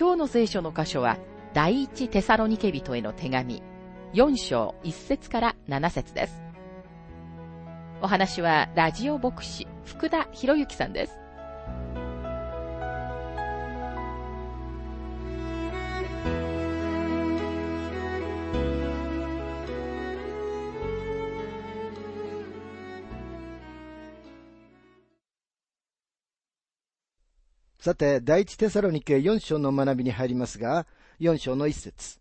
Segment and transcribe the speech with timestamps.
[0.00, 1.18] 今日の聖書の箇所は、
[1.52, 3.62] 第一テサロニケ人への手紙、
[4.14, 6.42] 4章1節から7節です。
[8.00, 11.18] お話は、ラジオ牧師、福田博之さんです。
[27.80, 30.86] さて、第一テサロニケ4章の学びに入りますが、
[31.18, 32.20] 4章の一節。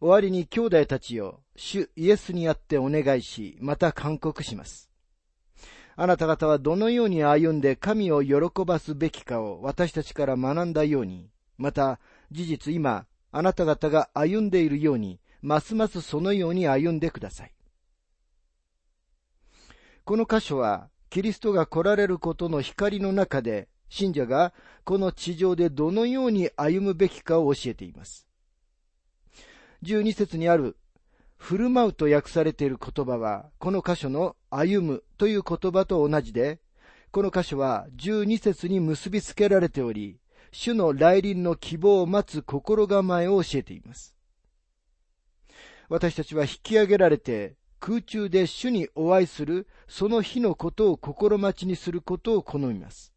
[0.00, 4.90] 終わりに兄弟たちよ、主イエスにあってお願いし、また勧告します。
[5.96, 17.54] あなた方はどのように歩んで神を喜ばすべきかを私たちから学んだように、また事実今、あなた方が歩んでいるように、ますますそのように歩んでください。
[20.04, 28.28] この箇所は、キリストが来られることの光の中で、信者がこの地上でどのように歩むべきかを教えています。
[29.82, 30.76] 12節にある、
[31.36, 36.60] 振る舞うと訳されている言葉は、この箇所の歩むという言葉と同じで、
[37.10, 40.20] この箇所は12節に結びつけられており、
[40.52, 44.14] 主の来臨の希望を待つ心構えを教えています。
[45.88, 53.12] 私たちは引き上げられて空中で主にお会いするその日のことを心待ちにすることを好みます。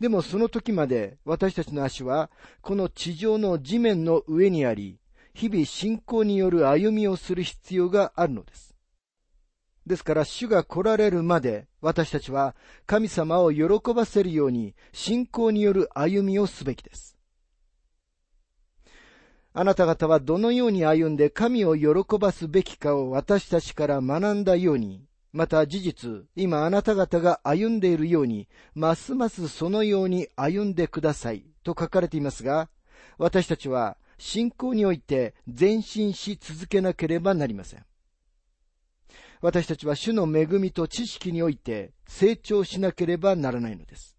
[0.00, 2.30] でもその時まで私たちの足は
[2.62, 5.00] この地上の地面の上にあり、
[5.34, 8.76] 日々信仰による歩みをする必要があるのです。
[9.86, 12.54] ですから主が来られるまで私たちは
[12.86, 13.64] 神様を喜
[13.94, 17.17] ばせるように信仰による歩みをすべきです。
[19.54, 32.68] あなた方はどのように歩んで神を喜ばすべきかを私たちから学んだように、また事実、今あなた方が歩んでいるように、ますますそのように歩んでくださいと書かれていますが、
[33.18, 37.84] 私たちは信仰において前進し続けなければなりません。
[39.40, 44.17] 私たちは主の恵みと知識において成長しなければならないのです。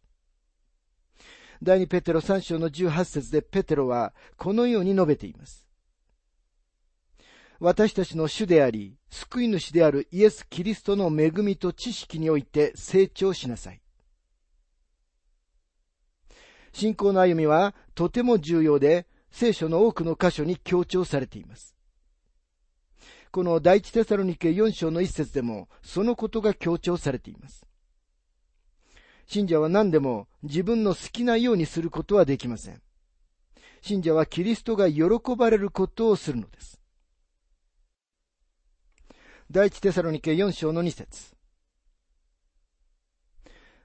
[1.62, 5.66] 第二ペテロ3章の18節でペテロはこのように述べています。
[7.60, 13.82] 私たちの主であり、救い主であるイエス・キリストの恵みと知識において成長しなさい。
[16.72, 21.76] 信仰の歩みはとても重要で、聖書の多くの箇所に強調されています。
[23.32, 27.69] この第一テサロニケ4章の一節でも、そのことが強調されています。
[29.30, 32.82] 信者は何でも自分の好きなようにすることはできません。
[33.82, 35.06] 信者はキリストが喜
[35.38, 36.82] ばれることをするのです。
[39.52, 41.36] 第一テサロニケ4章の2節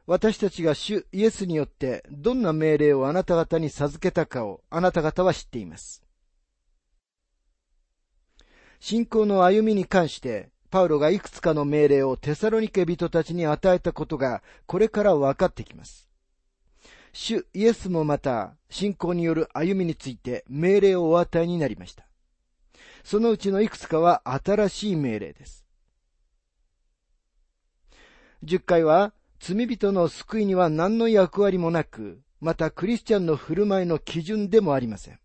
[0.07, 6.03] 私たちが主イエスによってどんな命令をあなた方に授けたかをあなた方は知っています。
[8.81, 16.09] 信仰の歩みに関してパウロがいくつかの命令をテサロニケ人たちに与えたことが、これから分かってきます。
[17.13, 22.09] 主イエスもまた、信仰による歩みについて命令をお与えになりました。
[23.05, 25.65] そのうちのいくつかは新しい命令です。
[28.43, 35.21] 十回は、罪人の救いには何の役割もなく、またクリスチャンの振る舞いの基準でもありません。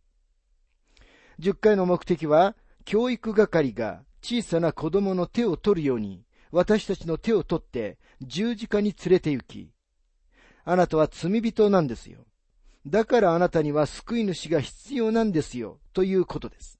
[1.39, 9.71] 十回の目的は、教育係が小さな子供の手を取るように、私たちの手を取って十字架に連れて行き、
[10.65, 12.25] あなたは罪人なんですよ。
[12.87, 16.79] だからあなたには救い主が必要なんですよ、ということです。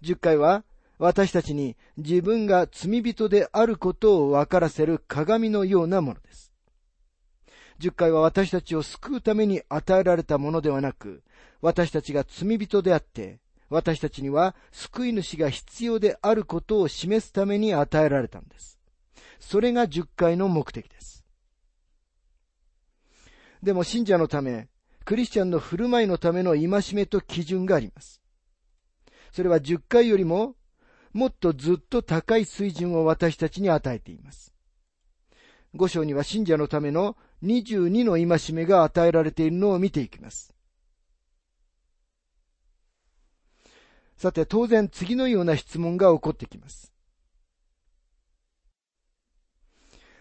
[0.00, 0.64] 十回は、
[0.98, 6.52] 私たちに自分が罪人であることを分からせる鏡のようなものです。
[7.78, 11.22] 十回は私たちを救うために与えられたものではなく、
[11.60, 13.38] 私たちが罪人であって、
[13.70, 18.78] 私たちには救い主が必要であることを示すために与えられたんです。
[19.38, 21.24] それが十回の目的です。
[23.62, 24.68] でも信者のため、
[25.04, 28.22] クリスチャンの振る舞いのための戒めと基準があります。
[29.32, 30.54] それは十回よりも
[31.12, 34.54] もっとずっと高い水準を私たちに与えています。
[35.74, 40.54] 5章には信者のための22の戒めが与えられているのを見ていきます。
[44.18, 46.92] さて、当然次のような質問が起こってきます。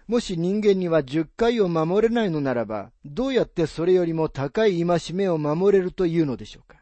[0.08, 6.78] もし人間には10回を守れないのならば、どうやってそれよりも高い戒めを守れるというのでしょうか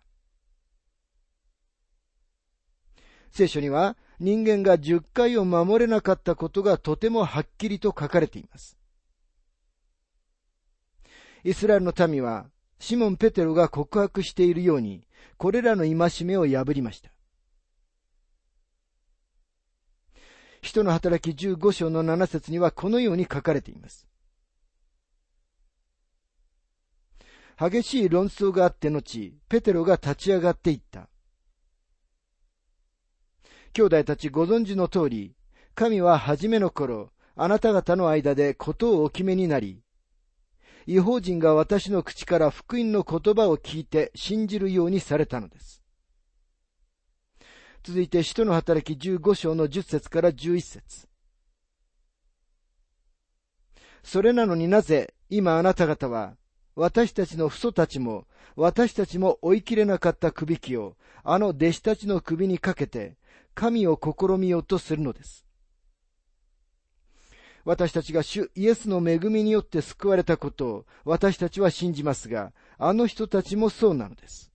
[3.32, 8.78] 聖書には人間が10回を守れなかったことがとてもはっきりと書かれています。
[11.46, 12.48] イスラエルの民は、
[12.86, 17.10] シモン・ペテロが告白しているように、これらの戒めを破りました。
[20.62, 24.08] 人の働き15章の7節にはこのように書かれています。
[27.58, 31.10] 激しい論争があって後、ペテロが立ち上がっていった。
[33.74, 35.36] 兄弟たちご存知の通り、
[35.74, 39.85] 神は初めの頃、あなた方の間でことをお決めになり、
[40.88, 45.82] 違法人が私の口から福音の言葉を聞いて信じるようにされたのです。
[47.84, 51.08] 続いて、使徒の働き15章の10節から11節
[54.04, 56.36] それなのになぜ今あなた方は
[56.76, 63.18] 私たちの父祖たちも私たちも追い切れなかったくびきをあの弟子たちの首にかけて
[63.56, 65.45] 神を試みようとするのです。
[67.66, 74.52] 私たちが主イエスの恵みによって救われたことを私たちは信じますが、あの人たちもそうなのです。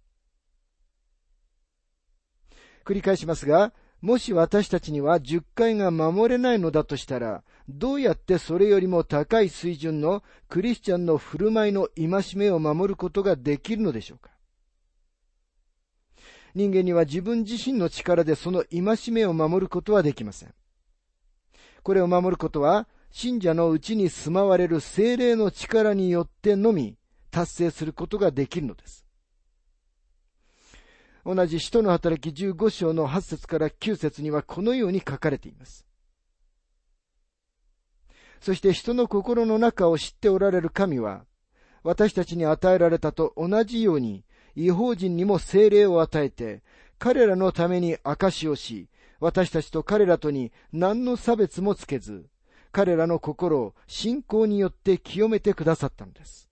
[2.84, 14.30] 繰り返しますが、もし私たちには10回が守れないのだとしたら、どうやってそれよりも高い水準のクリスチャンの振る舞いの戒めを守ることができるのでしょうか
[16.54, 20.54] 人間には自分自身の力でその戒めを守ることはできません。
[21.82, 26.96] これを守ることは、信者のうちに住まわれる精霊の力によってのみ
[27.30, 29.04] 達成することができるのです。
[31.24, 35.86] 同じ使徒の働き15章の8節から9節にはこのように書かれています。
[38.40, 41.24] そして人の心の中を知っておられる神は、
[41.82, 44.24] 私たちに与えられたと同じように、
[44.56, 46.62] 違法人にも精霊を与えて、
[46.98, 48.88] 彼らのために証しをし、
[49.20, 52.26] 私たちと彼らとに何の差別もつけず、
[52.72, 56.48] 彼らの心を信仰によって清めてくださったのです。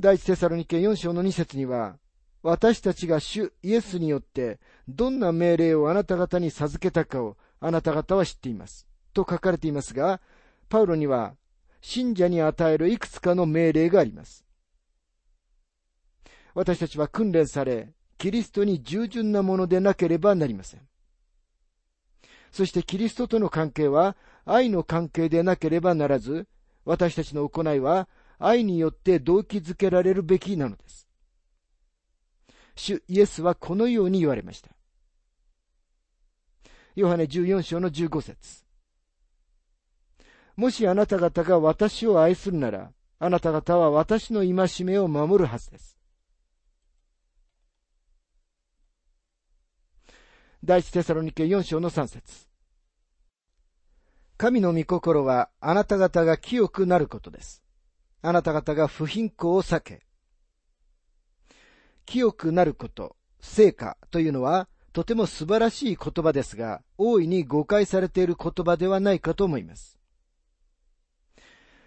[0.00, 1.98] 第一テサロニケ4章の2節には、
[2.42, 8.86] 私たちが主イエスによってどんな命令をあなた方に授けたかをあなた方は知っています。
[9.14, 10.20] と書かれていますが、
[10.68, 11.36] パウロには
[11.80, 14.44] 信者に与えるいくつかの命令があります。
[16.54, 20.80] 私たちは訓練され、キリストに従順なものでなければなりません。
[22.54, 26.46] そしてキリストとの関係は愛の関係でなければならず、
[26.84, 28.08] 私たちの行いは
[28.38, 31.08] 愛によって動機づけられるべきなのです。
[32.76, 34.70] 主イエスはこのように言われました。
[36.94, 38.62] ヨハネ14章の15節
[40.54, 45.98] もしあなた方が私を愛するなら、あなた方は私の戒めを守るはずです。
[50.62, 52.53] 第一テサロニケ4章の3節
[54.36, 57.62] 神の御心はあなた方が清くなることです。
[58.22, 60.04] あなた方が不貧困を避け、
[62.06, 69.98] 清くなること、成果というのは、とても素晴らしい言葉ですが、大いに誤解されている言葉ではないかと思います。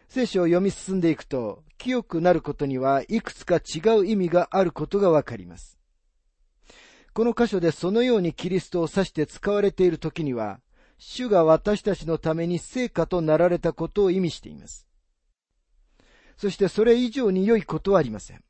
[0.09, 5.77] 聖書を読み進んでいくと、清くなることにはいくつか違う意味があることがわかります。
[7.13, 10.59] この箇所でそのようにキリストを指して使われている時には、
[10.97, 14.87] 主が私たちのために成果となられたことを意味しています。
[16.37, 18.43] そしてそれ以上に良いことはありません。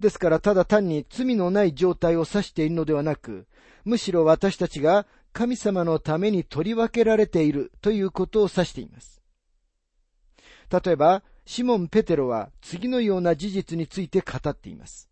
[0.00, 3.46] ですからただ単に罪のない状態を指しているのではなく、
[3.84, 9.22] むしろ私たちが神様のために取り分けられているということを指しています。
[10.70, 15.08] 例えば、シモン・ペテロは次のような事実について語っています。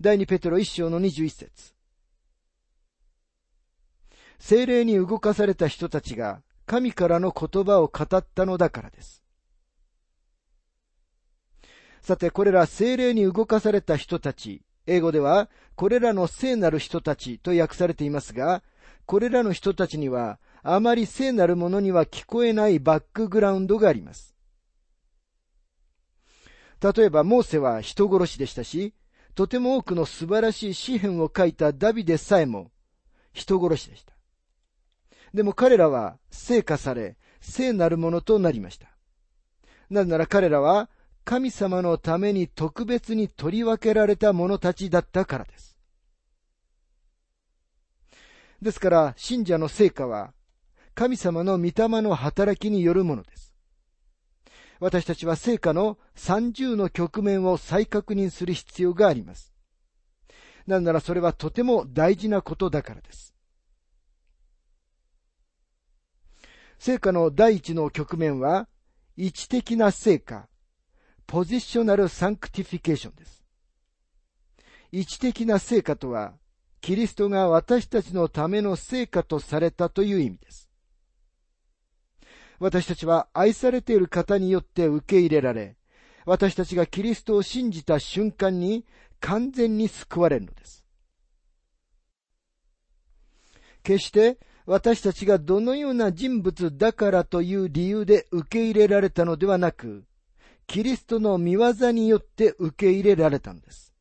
[0.00, 1.73] 第二ペテロ一章の二十一節
[4.38, 9.22] 精霊に動かされた人たちが神からの言葉を語ったのだからです。
[12.00, 18.62] さて、これら精霊に動かされた人たち、英語では、これらの聖なる人たちと訳されていますが、
[19.06, 24.34] これらの人たちには、あまり聖なるものには聞こえないバックグラウンドがあります。
[26.80, 28.94] 例えば、モーセは人殺しでしたし、
[29.34, 32.70] とても多くの素晴らしい詩篇を書いたダビデさえも
[33.32, 34.13] 人殺しでした。
[35.34, 38.88] でも彼らは聖化され、聖なるものとなりました。
[39.90, 40.88] なぜなら彼らは
[41.24, 45.76] 神様のために特別に取り分けられた者たちだったからです。
[48.62, 50.32] ですから、信者の成果は、
[50.94, 53.52] 神様の御霊の働きによるものです。
[54.78, 59.52] 私たちは聖化の三重の局面を再確認する必要があります。
[60.66, 63.33] なぜならそれはとても大事なことだからです。
[66.78, 68.68] 聖化の第一の局面は、
[69.16, 70.48] 位置的な聖化、
[71.26, 73.44] positional sanctification です。
[74.92, 76.34] 位置的な聖化とは、
[76.80, 80.70] キリストが私たちのための聖化とされたという意味です。
[82.58, 85.76] 私たちは愛されている方によって受け入れられ、
[86.26, 88.84] 私たちがキリストを信じた瞬間に
[89.20, 90.84] 完全に救われるのです。
[93.82, 100.04] 決して私たちがどのような人物だからという理由で受け入れられたのではなく、
[100.66, 103.94] キリストの見業によって受け入れられたのです。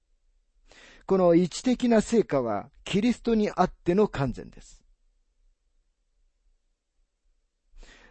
[1.05, 4.81] この位置的な成果はキリストにあっての完全です。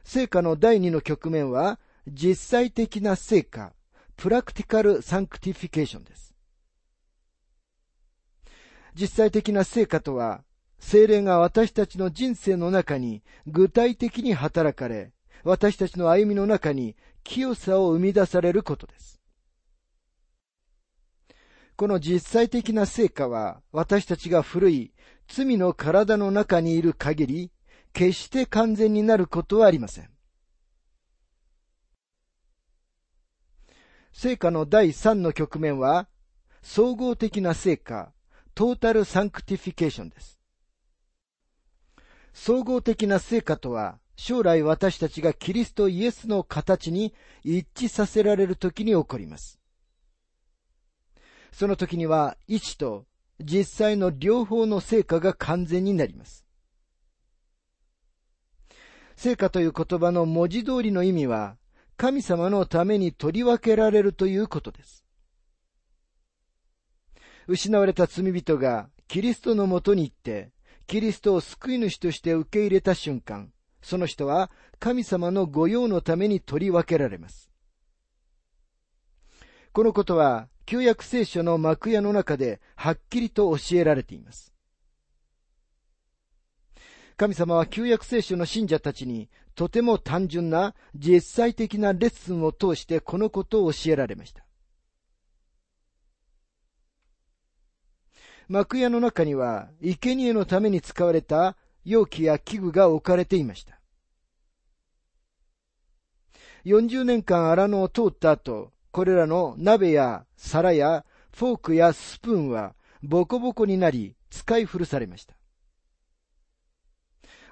[0.05, 3.73] 聖化の第二の局面は実際的な聖化、
[4.17, 6.35] practical sanctification です。
[8.94, 10.44] 実際的な聖化とは、
[10.83, 15.12] 聖霊が私たちの人生の中に具体的に働かれ、
[15.45, 19.21] 私たちの歩みの中に清さを生み出されることです。
[21.77, 24.93] この実際的な聖化は、私たちが古い
[25.29, 27.53] 罪の体の中にいる限り、
[27.93, 30.11] 決して完全になることはありません。
[34.12, 36.09] 聖化の第三の局面は、
[36.61, 38.12] 総合的な聖化、
[38.55, 40.42] total sanctification です。
[42.33, 49.59] 総合的な聖化とは、将来私たちがキリストイエスの形に一致させられる時に起こります。
[51.53, 53.07] その時には、位置と
[53.41, 56.47] 実際の両方の成果が完全になります。
[59.17, 61.57] 成果という言葉の文字通りの意味は、
[61.97, 65.05] 神様のために取り分けられるということです。
[67.47, 70.53] 失われた罪人がキリストのもとに行って、
[70.87, 77.51] キリストを救い主として受け入れた瞬間、その人は神様の御用のために取り分けられます。
[79.73, 84.53] このことは、旧約聖書の幕屋の中ではっきりと教えられています。
[87.17, 94.45] 神様は旧約聖書の信者たちにとても単純な実際的なレッスンを通してこのことを教えられました。
[98.49, 103.79] 幕屋の中には生贄のために使われた容器や器具が置かれていました。
[106.65, 115.35] 40年間荒野を通った後、これらの鍋や皿やフォークやスプーンはボコボコになり使い古されました。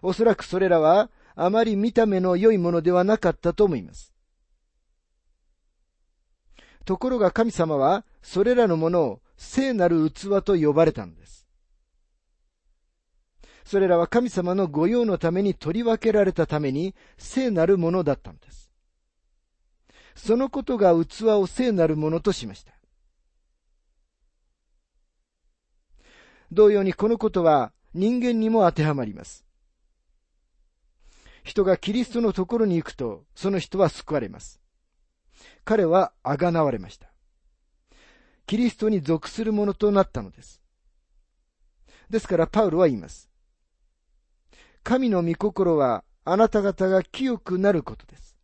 [0.03, 4.13] おそらくそれらはあまり見た目の良いものではなかったと思います。
[6.85, 11.47] ところが神様はそれらのものを聖なる器と呼ばれたのです。
[13.65, 18.71] それらは神様の御用のために取り分けられたために聖なるものだったのです。
[20.15, 22.75] そのことが器を聖なるものとしました。
[26.53, 29.47] 同様にこのことは人間にも当てはまります。
[31.45, 34.61] 人がキリストのところに行くと、その人は救われます。
[35.65, 37.10] 彼はあがなわれました。
[38.51, 40.61] キリストに属するものとなったのです。
[42.11, 43.31] ですからパウロは言います。
[44.83, 48.37] 神の御心はあなた方が清くなることです。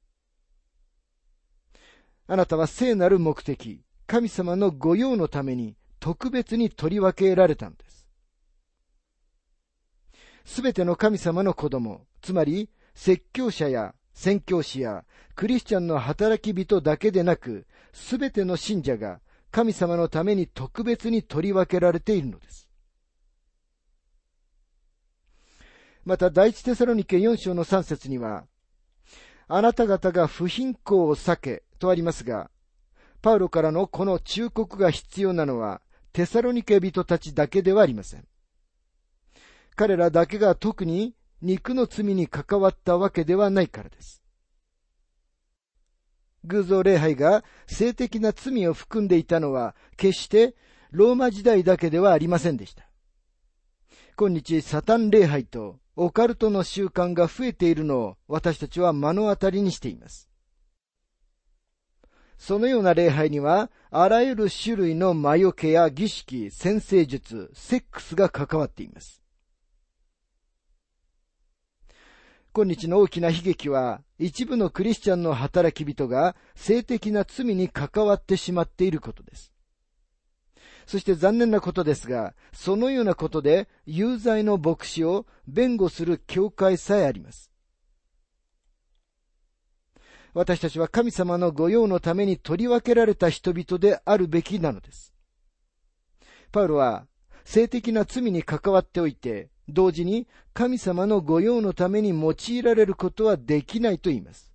[2.28, 8.06] あなたは聖なる目的、神様の御用のために特別に取り分けられたのです。
[10.44, 19.18] すべての神様の子供、つまり説教者や宣教師やクリスチャンの働き人だけでなく、すべての信者が
[19.56, 22.68] 神様のために特別に取り分けられているのです。
[26.04, 28.44] また、第一テサロニケ4章の3節には、
[29.48, 32.50] あなた方が不貧困を避けとありますが、
[33.22, 35.80] パウロからのこの忠告が必要なのは、
[36.12, 38.28] テサロニケ人たちだけではありません。
[39.74, 44.25] 彼らだけが特に肉の罪に関わったわけではないからです。
[46.46, 50.54] 偶像礼拝が性的な罪を含んでいたのは、決して
[50.90, 52.88] ローマ時代だけではありませんでした。
[54.16, 60.28] 今日、サタン礼拝とオカルトの習慣が増えているのを私たちは目の当たりにしています。
[62.38, 69.22] そのような礼拝には、あらゆる種類の魔除けや儀式、先生術、セックスが関わっています。
[72.56, 79.52] 今日の大きな悲劇は、一部のクリスチャンの働き人が性的な罪に関わってしまっていることです。
[80.86, 87.50] そして残念なことですが、そのようなことで有罪の牧師を弁護する教会さえあります。
[90.32, 95.12] 私たちは神様の御用のために取り分けられた人々であるべきなのです。
[96.52, 97.06] パウロは
[97.44, 104.52] 性的な罪に関わっておいて、同時に神様の御用のために用いられることはできないと言います。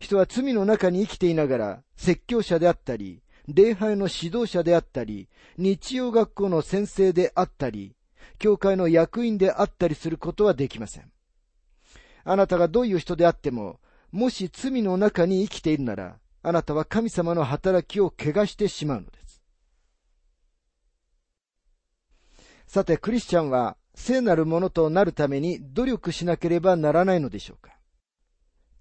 [0.00, 7.96] 人は罪の中に生きていながら説教者であったり、礼拝の指導者であったり、日曜学校の先生であったり、
[8.38, 11.10] 教会の役員であったりすることはできません。
[12.24, 13.80] あなたがどういう人であっても、
[14.12, 19.27] もし罪の中に生きているなら、あなたは神様の働きを汚してしまうのです。
[22.68, 27.78] さて、クリスチャンは聖なるものとなるために努力しなければならないのでしょうか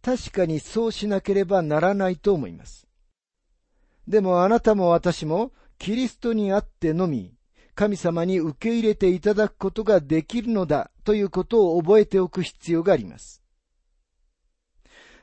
[0.01, 2.86] 確かにそうしなければならないと思います。
[4.06, 7.34] でもあなたも私もキリストにあってのみ、
[7.75, 13.41] 神様に受け入れていただくことができるのだということを覚えておく必要があります。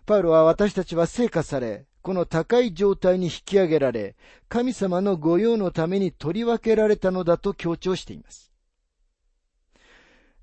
[0.07, 4.17] パウロは私たちは成果され、この高い状態に引き上げられ、
[4.49, 8.54] 神様の御用のために取り分けられたのだと強調しています。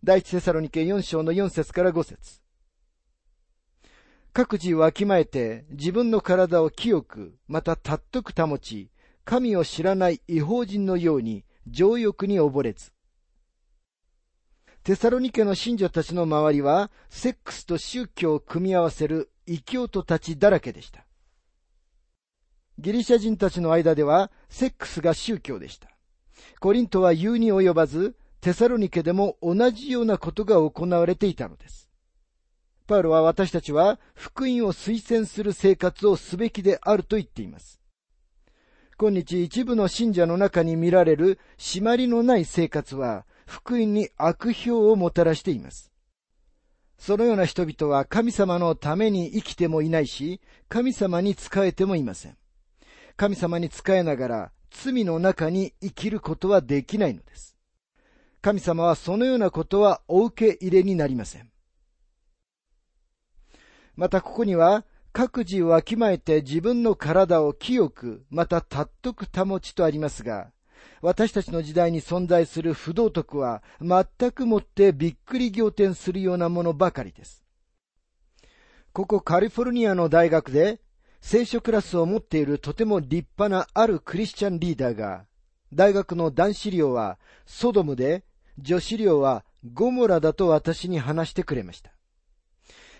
[0.03, 2.41] 第一セサロニケ4章の4節から5節
[4.33, 8.89] 各自わきまえて自分の体を清く、また尊く保ち、
[9.25, 12.93] 神を知らない違法人のように情欲に溺れず。
[14.81, 21.05] テサロニケの信者たちの周りは、セックスと宗教を組み合わせる異教徒たちだらけでした。
[22.79, 25.89] ギリシャ人たちの間では、セックスが宗教でした。
[26.59, 31.89] コリントは言うに及ばず、テサロニケでも同じようなことが行われていたのです。
[32.87, 37.79] パウロは私たちは福音を推薦する生活をすべきであると言っています。
[38.97, 45.91] 今日一部の信者の中に見られる締まりのない生活は、福音に悪評をもたらしています。
[46.97, 52.37] そのような人々は神様のために生きてもいないし、神様に仕えてもいません。
[53.17, 57.55] 神様に仕えながら罪の中に生きることはできないのです。
[58.41, 61.51] 神様はそのようなことはお受け入れになりません。
[63.95, 70.51] またここには、各自わきまえて自分の体を清く、また尊く保ちとありますが、
[71.01, 77.43] 私たちの時代に存在する不道徳は全くもってびっくり仰天するようなものばかりです。
[78.93, 80.79] ここカリフォルニアの大学で
[81.21, 85.25] 聖書クラスを持っているとても立派なあるクリスチャンリーダーが、
[85.73, 88.23] 大学の男子寮はソドムで、
[88.57, 91.91] 女子寮はゴモラだと私に話してくれました。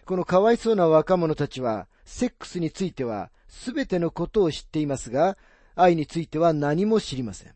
[0.05, 5.37] このかわいそうな若者たちは、セックスについてはすべてのことを知っていますが、
[5.75, 7.55] 愛については何も知りません。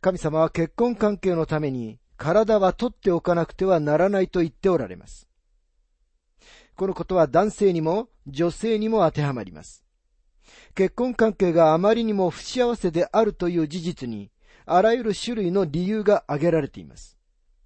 [0.00, 5.28] 神様は結婚関係のために体は取っておかなくてはならないと言っておられます。
[6.76, 9.84] このことは男性にも女性にも当てはまります。
[10.74, 14.30] 結婚関係があまりにも不幸せであるという事実に、
[14.66, 17.18] あらゆる種類の理由が挙げられています。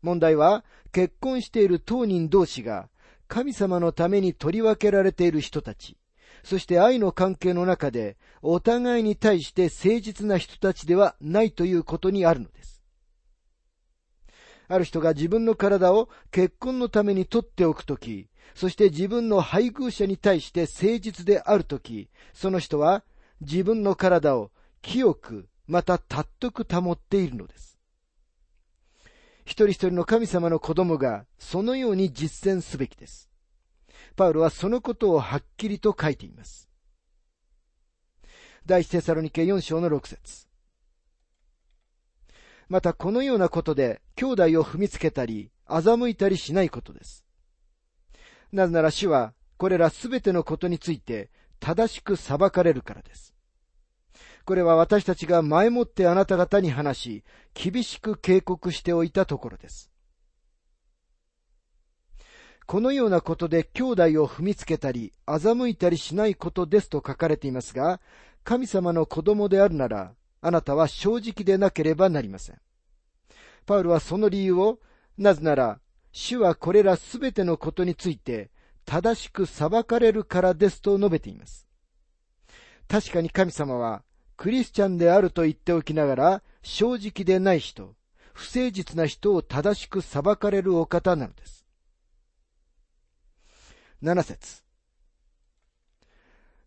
[0.03, 2.89] 問題は、結婚している当人同士が、
[3.29, 5.97] 神様のために取り分けられている人たち、
[6.43, 12.83] そして愛の関係の中で、お互いに対して誠実な人たちではないということにあるのです。
[14.69, 23.03] ある人が自分の体を結婚のために取っておくとき、そして自分の配偶者に対して誠実であるとき、その人は
[23.41, 24.51] 自分の体を
[24.83, 27.79] 清く、また尊く保っているのです。
[29.45, 33.31] 一人一人の神様の子供がそのように実践すべきです。
[34.17, 36.69] パウロはそのことをはっきりと書いています。
[38.67, 40.47] 第一テサロニケ4章の6節
[42.69, 47.25] またこのようなことで兄弟を踏みつけたり、欺いたりしないことです。
[48.53, 53.35] なぜなら主はこれらすべてのことについて正しく裁かれるからです。
[54.49, 59.91] これは私たちが前もってあなた方に話し、厳しく警告しておいたところです。
[62.65, 68.01] このようなことで兄弟を踏みつけたり、欺いたりしないことですと書かれていますが、
[68.43, 72.59] 神様の子供であるなら、あなたは正直でなければなりません。
[73.67, 74.79] パウルはその理由を、
[75.19, 75.79] なぜなら、
[76.11, 78.51] 主はこれらすべてのことについて
[78.87, 81.69] 正しく裁かれるからですと述べています。
[82.89, 84.05] 確かに神様は
[84.39, 87.97] クリスチャンであると言っておきながら正直でない人、
[88.33, 91.67] 不誠実な人を正しく裁かれるお方なのです。
[94.01, 94.63] 7節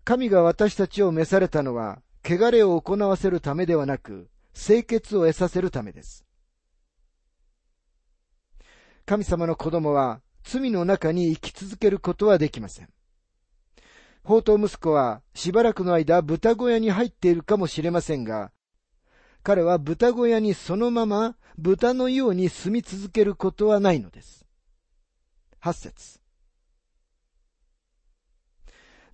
[0.03, 6.25] 神が私たちを召されたのは、汚れを行わせるためではなく、清潔を得させるためです。
[9.05, 12.89] 神様の子供は罪の中に生き続けることはできません。
[14.23, 18.51] 宝刀息子はしばらくの間豚小屋に入っているかもしれませんが、
[19.43, 24.45] 彼は豚小屋にそのまま豚のように住み続けることはないのです。
[25.60, 26.19] 八節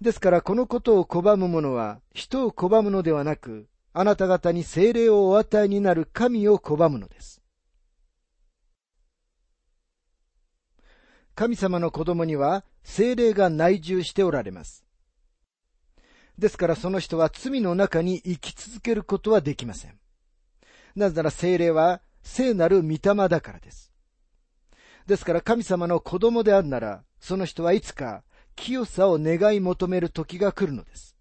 [0.02, 7.42] ですからこのことを拒む者は人を拒むのではなく、あなた方に精霊をお与えになる神を拒むのです。
[11.34, 14.87] 神様の子供には精霊が内住しておられます。
[16.38, 19.98] ですからその人は罪の中に生き続けることはできません。
[20.96, 23.92] なぜなら精霊は聖なる御霊だからです。
[25.08, 28.24] ですから神様の子供であるなら、その人はいつか
[28.56, 31.16] 清さを願い求める時が来るのです。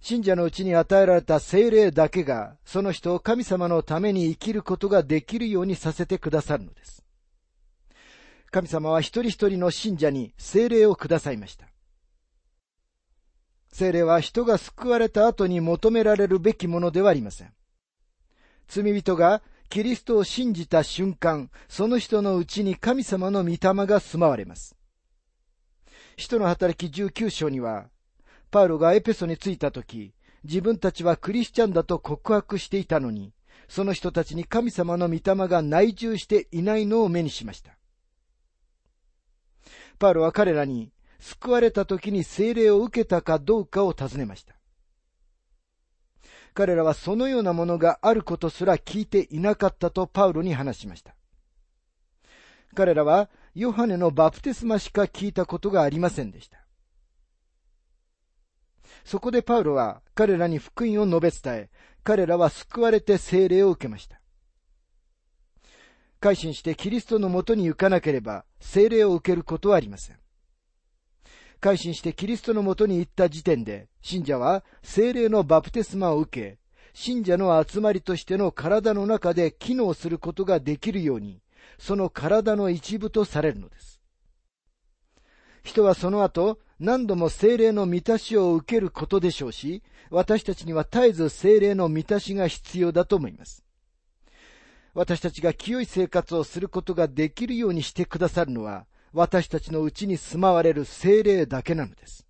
[0.00, 7.04] 信者のうちに与えられた精霊だけが、その人を神様のために生きることができるようにさせてくださるのです。
[8.50, 11.69] 神様は一人一人の信者に精霊をくださいました。
[13.72, 17.52] 精霊は人が救われた後に求められるべきものではありません。
[18.68, 24.76] 罪人がキリストを信じた瞬間、その人のうちに神様の御霊が住まわれます。
[26.16, 27.88] 人の働き19章には、
[28.50, 33.32] パウロがエペソに着いた時、自分たちはクリスチャンだと告白していたのに、
[33.68, 37.78] その人たちに神様の御霊が内住していないのを目にしました。
[40.00, 44.54] パウロは彼らに救われた時に精霊を受けたかどうかを尋ねました。
[46.52, 51.14] 彼らはそのようなものがあることすら聞いていなかったとパウロに話しました。
[52.74, 56.64] 彼らはヨハネのバプテスマしか聞いたことがありませんでした。
[59.04, 61.70] そこでパウロは彼らに福音を述べ伝え、
[62.02, 64.20] 彼らは救われて精霊を受けました。
[66.20, 70.16] 改心してキリストのもとに行かなければ精霊を受けることはありません。
[71.60, 76.58] 改心してキリストのもとに行った時点で、信者は精霊のバプテスマを受け、
[76.92, 81.40] 信者の集まりとしての体の中で機能することができるように、
[81.78, 84.00] その体の一部とされるのです。
[85.62, 93.64] 人はその後、何度も精霊の満たしを受けることでしょうし、私たちには絶えず精霊の満たしが必要だと思います。
[94.94, 102.26] 私たちが清い生活をすることができるようにしてくださるのは、私たちのうちに住まわれる精霊だけなのです。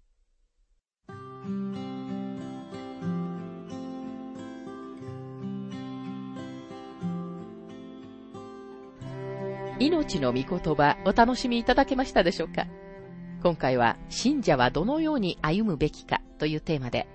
[9.78, 12.66] 命の御言葉お楽しみいただけましたでしょうか？
[13.42, 17.06] 今回は信者はどのように歩むべきかというテーマで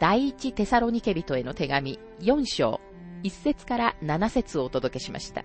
[0.00, 2.80] 第一テサロニケ人への手紙4章
[3.22, 5.44] 1節から7節をお届けしました。